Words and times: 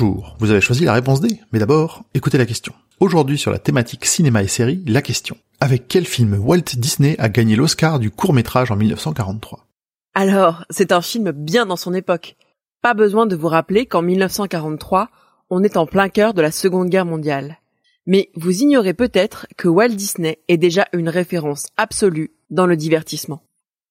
Bonjour, 0.00 0.36
vous 0.38 0.52
avez 0.52 0.60
choisi 0.60 0.84
la 0.84 0.92
réponse 0.92 1.20
D, 1.20 1.40
mais 1.50 1.58
d'abord, 1.58 2.04
écoutez 2.14 2.38
la 2.38 2.46
question. 2.46 2.72
Aujourd'hui 3.00 3.36
sur 3.36 3.50
la 3.50 3.58
thématique 3.58 4.04
cinéma 4.04 4.44
et 4.44 4.46
série, 4.46 4.80
la 4.86 5.02
question. 5.02 5.36
Avec 5.58 5.88
quel 5.88 6.06
film 6.06 6.38
Walt 6.40 6.76
Disney 6.76 7.16
a 7.18 7.28
gagné 7.28 7.56
l'Oscar 7.56 7.98
du 7.98 8.12
court 8.12 8.32
métrage 8.32 8.70
en 8.70 8.76
1943 8.76 9.66
Alors, 10.14 10.64
c'est 10.70 10.92
un 10.92 11.00
film 11.00 11.32
bien 11.32 11.66
dans 11.66 11.74
son 11.74 11.94
époque. 11.94 12.36
Pas 12.80 12.94
besoin 12.94 13.26
de 13.26 13.34
vous 13.34 13.48
rappeler 13.48 13.86
qu'en 13.86 14.02
1943, 14.02 15.08
on 15.50 15.64
est 15.64 15.76
en 15.76 15.86
plein 15.86 16.08
cœur 16.08 16.32
de 16.32 16.42
la 16.42 16.52
Seconde 16.52 16.90
Guerre 16.90 17.04
mondiale. 17.04 17.58
Mais 18.06 18.30
vous 18.36 18.62
ignorez 18.62 18.94
peut-être 18.94 19.48
que 19.56 19.66
Walt 19.66 19.88
Disney 19.88 20.38
est 20.46 20.58
déjà 20.58 20.86
une 20.92 21.08
référence 21.08 21.70
absolue 21.76 22.30
dans 22.50 22.66
le 22.66 22.76
divertissement. 22.76 23.42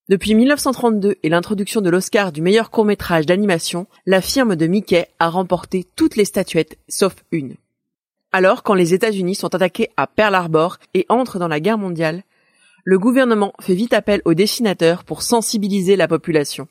Depuis 0.09 0.35
1932 0.35 1.15
et 1.21 1.27
l'introduction 1.27 1.81
de 1.81 1.89
l'Oscar 1.89 2.31
du 2.31 2.41
meilleur 2.41 2.71
court-métrage 2.71 3.25
d'animation, 3.25 3.87
la 4.05 4.21
firme 4.21 4.55
de 4.55 4.65
Mickey 4.65 5.05
a 5.19 5.29
remporté 5.29 5.85
toutes 5.97 6.15
les 6.15 6.23
statuettes 6.23 6.77
sauf 6.87 7.13
une. 7.33 7.55
Alors, 8.31 8.63
quand 8.63 8.73
les 8.73 8.93
États-Unis 8.93 9.35
sont 9.35 9.53
attaqués 9.53 9.89
à 9.97 10.07
Pearl 10.07 10.33
Harbor 10.33 10.77
et 10.93 11.05
entrent 11.09 11.39
dans 11.39 11.49
la 11.49 11.59
guerre 11.59 11.77
mondiale, 11.77 12.23
le 12.85 12.97
gouvernement 12.97 13.51
fait 13.59 13.73
vite 13.73 13.91
appel 13.91 14.21
aux 14.23 14.33
dessinateurs 14.33 15.03
pour 15.03 15.23
sensibiliser 15.23 15.97
la 15.97 16.07
population. 16.07 16.69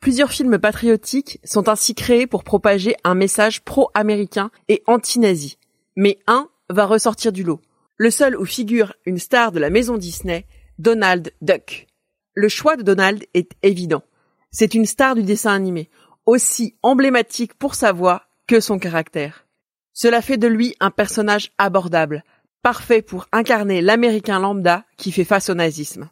Plusieurs 0.00 0.32
films 0.32 0.58
patriotiques 0.58 1.40
sont 1.44 1.68
ainsi 1.68 1.94
créés 1.94 2.26
pour 2.26 2.44
propager 2.44 2.96
un 3.04 3.14
message 3.14 3.60
pro-américain 3.60 4.50
et 4.68 4.82
anti-nazi. 4.86 5.58
Mais 5.96 6.18
un 6.26 6.48
va 6.70 6.86
ressortir 6.86 7.30
du 7.30 7.42
lot. 7.42 7.60
Le 7.98 8.10
seul 8.10 8.38
où 8.38 8.46
figure 8.46 8.94
une 9.04 9.18
star 9.18 9.52
de 9.52 9.58
la 9.58 9.68
maison 9.68 9.98
Disney, 9.98 10.46
Donald 10.78 11.30
Duck. 11.42 11.88
Le 12.34 12.48
choix 12.48 12.76
de 12.76 12.82
Donald 12.82 13.24
est 13.32 13.52
évident. 13.62 14.02
C'est 14.50 14.74
une 14.74 14.86
star 14.86 15.14
du 15.14 15.22
dessin 15.22 15.52
animé, 15.52 15.88
aussi 16.26 16.74
emblématique 16.82 17.54
pour 17.54 17.76
sa 17.76 17.92
voix 17.92 18.24
que 18.48 18.58
son 18.58 18.78
caractère. 18.80 19.46
Cela 19.92 20.20
fait 20.20 20.36
de 20.36 20.48
lui 20.48 20.74
un 20.80 20.90
personnage 20.90 21.52
abordable, 21.58 22.24
parfait 22.62 23.02
pour 23.02 23.28
incarner 23.30 23.80
l'américain 23.82 24.40
lambda 24.40 24.84
qui 24.96 25.12
fait 25.12 25.24
face 25.24 25.48
au 25.48 25.54
nazisme. 25.54 26.10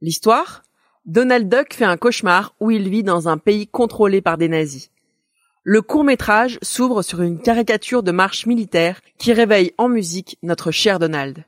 L'histoire? 0.00 0.64
Donald 1.06 1.48
Duck 1.48 1.74
fait 1.74 1.84
un 1.84 1.96
cauchemar 1.96 2.54
où 2.58 2.72
il 2.72 2.88
vit 2.88 3.04
dans 3.04 3.28
un 3.28 3.38
pays 3.38 3.68
contrôlé 3.68 4.20
par 4.20 4.38
des 4.38 4.48
nazis. 4.48 4.90
Le 5.62 5.80
court 5.80 6.02
métrage 6.02 6.58
s'ouvre 6.62 7.02
sur 7.02 7.22
une 7.22 7.40
caricature 7.40 8.02
de 8.02 8.10
marche 8.10 8.46
militaire 8.46 9.00
qui 9.16 9.32
réveille 9.32 9.72
en 9.78 9.88
musique 9.88 10.38
notre 10.42 10.72
cher 10.72 10.98
Donald 10.98 11.44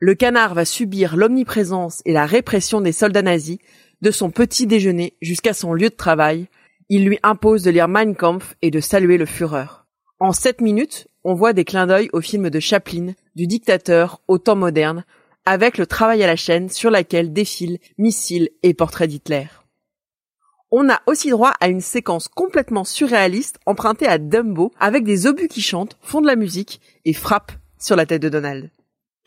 le 0.00 0.14
canard 0.14 0.54
va 0.54 0.64
subir 0.64 1.16
l'omniprésence 1.16 2.02
et 2.04 2.12
la 2.12 2.26
répression 2.26 2.80
des 2.80 2.92
soldats 2.92 3.22
nazis 3.22 3.58
de 4.00 4.10
son 4.10 4.30
petit 4.30 4.66
déjeuner 4.66 5.14
jusqu'à 5.20 5.54
son 5.54 5.74
lieu 5.74 5.88
de 5.88 5.94
travail. 5.94 6.46
Il 6.88 7.04
lui 7.04 7.18
impose 7.22 7.62
de 7.62 7.70
lire 7.70 7.88
Mein 7.88 8.14
Kampf 8.14 8.54
et 8.62 8.70
de 8.70 8.80
saluer 8.80 9.18
le 9.18 9.26
Führer. 9.26 9.66
En 10.20 10.32
sept 10.32 10.60
minutes, 10.60 11.08
on 11.24 11.34
voit 11.34 11.52
des 11.52 11.64
clins 11.64 11.86
d'œil 11.86 12.08
au 12.12 12.20
film 12.20 12.48
de 12.48 12.60
Chaplin, 12.60 13.12
du 13.34 13.46
dictateur 13.46 14.20
au 14.28 14.38
temps 14.38 14.56
moderne, 14.56 15.04
avec 15.44 15.78
le 15.78 15.86
travail 15.86 16.22
à 16.22 16.26
la 16.26 16.36
chaîne 16.36 16.68
sur 16.68 16.90
laquelle 16.90 17.32
défilent 17.32 17.78
missiles 17.98 18.50
et 18.62 18.74
portraits 18.74 19.08
d'Hitler. 19.08 19.46
On 20.70 20.88
a 20.90 21.00
aussi 21.06 21.30
droit 21.30 21.54
à 21.60 21.68
une 21.68 21.80
séquence 21.80 22.28
complètement 22.28 22.84
surréaliste 22.84 23.58
empruntée 23.66 24.06
à 24.06 24.18
Dumbo 24.18 24.70
avec 24.78 25.04
des 25.04 25.26
obus 25.26 25.48
qui 25.48 25.62
chantent, 25.62 25.96
font 26.02 26.20
de 26.20 26.26
la 26.26 26.36
musique 26.36 26.80
et 27.04 27.14
frappent 27.14 27.52
sur 27.78 27.96
la 27.96 28.06
tête 28.06 28.22
de 28.22 28.28
Donald. 28.28 28.70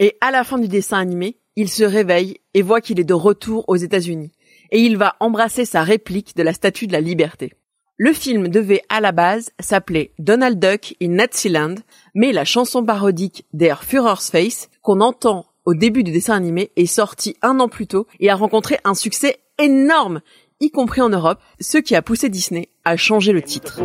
Et 0.03 0.17
à 0.19 0.31
la 0.31 0.43
fin 0.43 0.57
du 0.57 0.67
dessin 0.67 0.97
animé, 0.97 1.37
il 1.55 1.69
se 1.69 1.83
réveille 1.83 2.37
et 2.55 2.63
voit 2.63 2.81
qu'il 2.81 2.99
est 2.99 3.03
de 3.03 3.13
retour 3.13 3.65
aux 3.67 3.75
États-Unis. 3.75 4.31
Et 4.71 4.79
il 4.79 4.97
va 4.97 5.15
embrasser 5.19 5.63
sa 5.63 5.83
réplique 5.83 6.35
de 6.35 6.41
la 6.41 6.53
Statue 6.53 6.87
de 6.87 6.91
la 6.91 7.01
Liberté. 7.01 7.53
Le 7.97 8.11
film 8.11 8.47
devait 8.47 8.81
à 8.89 8.99
la 8.99 9.11
base 9.11 9.51
s'appeler 9.59 10.15
Donald 10.17 10.57
Duck 10.57 10.95
in 11.03 11.09
Naziland, 11.09 11.75
mais 12.15 12.31
la 12.31 12.45
chanson 12.45 12.83
parodique 12.83 13.45
Der 13.53 13.83
Führer's 13.83 14.31
Face, 14.31 14.71
qu'on 14.81 15.01
entend 15.01 15.45
au 15.65 15.75
début 15.75 16.03
du 16.03 16.11
dessin 16.11 16.33
animé, 16.33 16.71
est 16.75 16.87
sortie 16.87 17.37
un 17.43 17.59
an 17.59 17.69
plus 17.69 17.85
tôt 17.85 18.07
et 18.19 18.31
a 18.31 18.35
rencontré 18.35 18.79
un 18.83 18.95
succès 18.95 19.37
énorme, 19.59 20.21
y 20.61 20.71
compris 20.71 21.01
en 21.01 21.09
Europe, 21.09 21.39
ce 21.59 21.77
qui 21.77 21.95
a 21.95 22.01
poussé 22.01 22.29
Disney 22.29 22.69
à 22.85 22.97
changer 22.97 23.33
le 23.33 23.43
titre. 23.43 23.79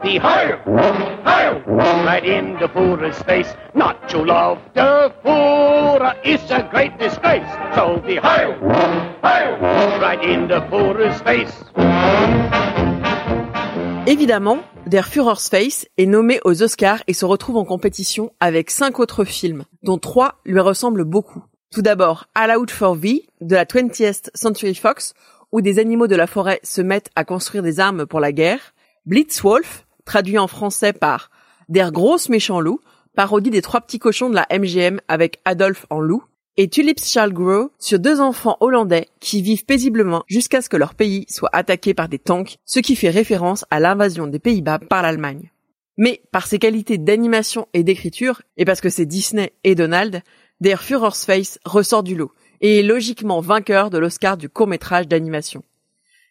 The 0.00 0.20
Heil, 0.20 0.58
Heil, 1.24 1.60
right 1.66 2.24
in 2.24 2.56
the 2.60 2.68
Führer's 2.68 3.20
face. 3.24 3.48
Not 3.74 4.08
to 4.10 4.24
love 4.24 4.58
the 4.74 5.12
Führer 5.24 6.14
is 6.24 6.38
a 6.52 6.62
great 6.70 6.96
disgrace. 7.00 7.48
So 7.74 8.00
the 8.06 8.20
Heil, 8.22 8.54
Heil, 9.24 9.58
right 10.00 10.22
in 10.22 10.46
the 10.46 10.60
Führer's 10.70 11.20
face. 11.22 11.52
Évidemment, 14.06 14.58
Der 14.86 15.02
Führer's 15.02 15.48
Face 15.48 15.86
est 15.98 16.06
nommé 16.06 16.38
aux 16.44 16.62
Oscars 16.62 17.02
et 17.08 17.12
se 17.12 17.24
retrouve 17.24 17.56
en 17.56 17.64
compétition 17.64 18.30
avec 18.38 18.70
cinq 18.70 19.00
autres 19.00 19.24
films, 19.24 19.64
dont 19.82 19.98
trois 19.98 20.36
lui 20.44 20.60
ressemblent 20.60 21.04
beaucoup. 21.04 21.42
Tout 21.72 21.82
d'abord, 21.82 22.26
All 22.36 22.56
Out 22.56 22.70
for 22.70 22.94
V 22.94 23.26
de 23.40 23.56
la 23.56 23.64
20th 23.64 24.30
Century 24.32 24.76
Fox, 24.76 25.12
où 25.50 25.60
des 25.60 25.80
animaux 25.80 26.06
de 26.06 26.16
la 26.16 26.28
forêt 26.28 26.60
se 26.62 26.80
mettent 26.80 27.10
à 27.16 27.24
construire 27.24 27.64
des 27.64 27.80
armes 27.80 28.06
pour 28.06 28.20
la 28.20 28.30
guerre. 28.30 28.60
Blitzwolf 29.04 29.86
traduit 30.08 30.38
en 30.38 30.48
français 30.48 30.94
par 30.94 31.30
Der 31.68 31.92
grosses 31.92 32.30
méchants 32.30 32.60
loups, 32.60 32.80
parodie 33.14 33.50
des 33.50 33.60
trois 33.60 33.82
petits 33.82 33.98
cochons 33.98 34.30
de 34.30 34.34
la 34.34 34.46
MGM 34.50 35.00
avec 35.06 35.40
Adolphe 35.44 35.84
en 35.90 36.00
loup, 36.00 36.24
et 36.56 36.68
Tulips 36.68 37.04
Shall 37.04 37.34
Grow 37.34 37.70
sur 37.78 37.98
deux 37.98 38.18
enfants 38.18 38.56
hollandais 38.60 39.08
qui 39.20 39.42
vivent 39.42 39.66
paisiblement 39.66 40.24
jusqu'à 40.26 40.62
ce 40.62 40.70
que 40.70 40.78
leur 40.78 40.94
pays 40.94 41.26
soit 41.28 41.50
attaqué 41.52 41.92
par 41.92 42.08
des 42.08 42.18
tanks, 42.18 42.56
ce 42.64 42.80
qui 42.80 42.96
fait 42.96 43.10
référence 43.10 43.66
à 43.70 43.80
l'invasion 43.80 44.26
des 44.26 44.38
Pays-Bas 44.38 44.78
par 44.78 45.02
l'Allemagne. 45.02 45.52
Mais 45.98 46.22
par 46.32 46.46
ses 46.46 46.58
qualités 46.58 46.96
d'animation 46.96 47.68
et 47.74 47.84
d'écriture, 47.84 48.40
et 48.56 48.64
parce 48.64 48.80
que 48.80 48.88
c'est 48.88 49.04
Disney 49.04 49.52
et 49.62 49.74
Donald, 49.74 50.22
Der 50.60 50.80
Führer's 50.80 51.26
Face 51.26 51.60
ressort 51.66 52.02
du 52.02 52.16
lot 52.16 52.32
et 52.62 52.80
est 52.80 52.82
logiquement 52.82 53.42
vainqueur 53.42 53.90
de 53.90 53.98
l'Oscar 53.98 54.38
du 54.38 54.48
court-métrage 54.48 55.06
d'animation. 55.06 55.62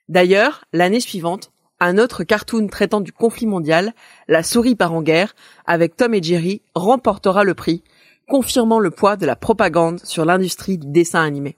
D'ailleurs, 0.09 0.65
l'année 0.73 0.99
suivante, 0.99 1.51
un 1.79 1.97
autre 1.97 2.23
cartoon 2.23 2.67
traitant 2.67 3.01
du 3.01 3.11
conflit 3.11 3.45
mondial, 3.45 3.93
La 4.27 4.43
souris 4.43 4.75
part 4.75 4.93
en 4.93 5.01
guerre, 5.01 5.35
avec 5.65 5.95
Tom 5.95 6.13
et 6.13 6.23
Jerry, 6.23 6.61
remportera 6.75 7.43
le 7.43 7.53
prix, 7.53 7.83
confirmant 8.27 8.79
le 8.79 8.91
poids 8.91 9.15
de 9.15 9.25
la 9.25 9.35
propagande 9.35 9.99
sur 10.03 10.25
l'industrie 10.25 10.77
du 10.77 10.87
dessin 10.87 11.23
animé. 11.23 11.57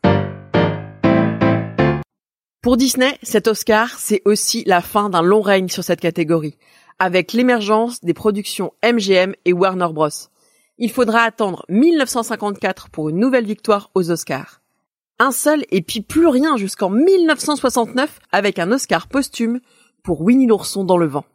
Pour 2.62 2.76
Disney, 2.76 3.18
cet 3.24 3.48
Oscar, 3.48 3.98
c'est 3.98 4.22
aussi 4.26 4.64
la 4.66 4.82
fin 4.82 5.10
d'un 5.10 5.22
long 5.22 5.42
règne 5.42 5.70
sur 5.70 5.84
cette 5.84 6.02
catégorie, 6.02 6.58
avec 7.00 7.32
l'émergence 7.32 8.02
des 8.02 8.14
productions 8.14 8.74
MGM 8.84 9.34
et 9.46 9.54
Warner 9.54 9.88
Bros. 9.94 10.10
Il 10.78 10.92
faudra 10.92 11.22
attendre 11.22 11.66
1954 11.70 12.90
pour 12.90 13.10
une 13.10 13.18
nouvelle 13.18 13.46
victoire 13.46 13.90
aux 13.96 14.12
Oscars. 14.12 14.62
Un 15.20 15.32
seul 15.32 15.66
et 15.72 15.82
puis 15.82 16.02
plus 16.02 16.28
rien 16.28 16.56
jusqu'en 16.58 16.90
1969 16.90 18.20
avec 18.32 18.60
un 18.60 18.72
Oscar 18.72 19.08
posthume 19.08 19.60
pour 20.04 20.22
Winnie 20.22 20.48
l'ourson 20.48 20.84
dans 20.84 20.98
le 20.98 21.08
vent. 21.08 21.26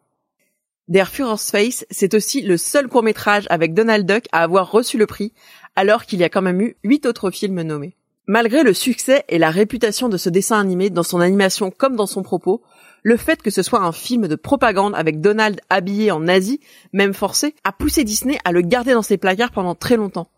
Der 0.87 1.09
Führer's 1.09 1.51
Face, 1.51 1.87
c'est 1.91 2.13
aussi 2.13 2.43
le 2.43 2.59
seul 2.59 2.89
court-métrage 2.89 3.47
avec 3.49 3.73
Donald 3.73 4.07
Duck 4.07 4.27
à 4.33 4.43
avoir 4.43 4.71
reçu 4.71 4.99
le 4.99 5.07
prix, 5.07 5.33
alors 5.77 6.05
qu'il 6.05 6.21
y 6.21 6.25
a 6.25 6.29
quand 6.29 6.43
même 6.43 6.61
eu 6.61 6.77
huit 6.85 7.07
autres 7.07 7.31
films 7.31 7.63
nommés. 7.63 7.97
Malgré 8.27 8.63
le 8.63 8.75
succès 8.75 9.25
et 9.29 9.39
la 9.39 9.51
réputation 9.51 10.09
de 10.09 10.17
ce 10.17 10.29
dessin 10.29 10.59
animé 10.59 10.91
dans 10.91 11.03
son 11.03 11.21
animation 11.21 11.71
comme 11.71 11.97
dans 11.97 12.07
son 12.07 12.23
propos, 12.23 12.63
le 13.03 13.17
fait 13.17 13.43
que 13.43 13.51
ce 13.51 13.63
soit 13.63 13.81
un 13.81 13.93
film 13.93 14.29
de 14.29 14.35
propagande 14.35 14.95
avec 14.95 15.21
Donald 15.21 15.61
habillé 15.69 16.11
en 16.11 16.21
nazi, 16.21 16.61
même 16.93 17.13
forcé, 17.13 17.55
a 17.65 17.73
poussé 17.73 18.05
Disney 18.05 18.39
à 18.45 18.53
le 18.53 18.63
garder 18.63 18.93
dans 18.93 19.03
ses 19.03 19.19
placards 19.19 19.53
pendant 19.53 19.75
très 19.75 19.97
longtemps. 19.97 20.29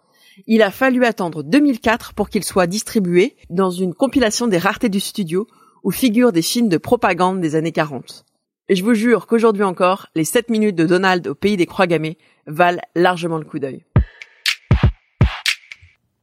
Il 0.46 0.62
a 0.62 0.70
fallu 0.70 1.04
attendre 1.04 1.42
2004 1.42 2.12
pour 2.14 2.28
qu'il 2.28 2.44
soit 2.44 2.66
distribué 2.66 3.36
dans 3.50 3.70
une 3.70 3.94
compilation 3.94 4.48
des 4.48 4.58
raretés 4.58 4.88
du 4.88 5.00
studio 5.00 5.46
où 5.84 5.90
figurent 5.90 6.32
des 6.32 6.42
films 6.42 6.68
de 6.68 6.78
propagande 6.78 7.40
des 7.40 7.54
années 7.54 7.72
40. 7.72 8.24
Et 8.68 8.74
je 8.74 8.84
vous 8.84 8.94
jure 8.94 9.26
qu'aujourd'hui 9.26 9.62
encore, 9.62 10.08
les 10.14 10.24
7 10.24 10.50
minutes 10.50 10.76
de 10.76 10.86
Donald 10.86 11.26
au 11.28 11.34
pays 11.34 11.56
des 11.56 11.66
croix 11.66 11.86
gammées 11.86 12.18
valent 12.46 12.80
largement 12.94 13.38
le 13.38 13.44
coup 13.44 13.58
d'œil. 13.58 13.84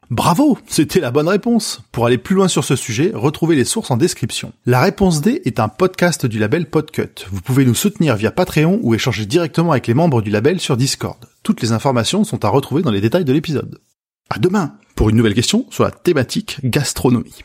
Bravo, 0.09 0.59
c'était 0.67 0.99
la 0.99 1.09
bonne 1.09 1.27
réponse. 1.27 1.81
Pour 1.91 2.05
aller 2.05 2.19
plus 2.19 2.35
loin 2.35 2.47
sur 2.47 2.63
ce 2.63 2.75
sujet, 2.75 3.11
retrouvez 3.15 3.55
les 3.55 3.65
sources 3.65 3.89
en 3.89 3.97
description. 3.97 4.51
La 4.65 4.79
réponse 4.79 5.21
D 5.21 5.41
est 5.45 5.59
un 5.59 5.69
podcast 5.69 6.25
du 6.27 6.37
label 6.37 6.69
Podcut. 6.69 7.25
Vous 7.31 7.41
pouvez 7.41 7.65
nous 7.65 7.73
soutenir 7.73 8.15
via 8.15 8.29
Patreon 8.29 8.79
ou 8.83 8.93
échanger 8.93 9.25
directement 9.25 9.71
avec 9.71 9.87
les 9.87 9.95
membres 9.95 10.21
du 10.21 10.29
label 10.29 10.59
sur 10.59 10.77
Discord. 10.77 11.17
Toutes 11.41 11.61
les 11.61 11.71
informations 11.71 12.25
sont 12.25 12.45
à 12.45 12.49
retrouver 12.49 12.83
dans 12.83 12.91
les 12.91 13.01
détails 13.01 13.25
de 13.25 13.33
l'épisode. 13.33 13.79
À 14.29 14.37
demain 14.37 14.75
pour 14.95 15.09
une 15.09 15.15
nouvelle 15.15 15.33
question 15.33 15.65
sur 15.71 15.83
la 15.83 15.91
thématique 15.91 16.59
gastronomie. 16.63 17.41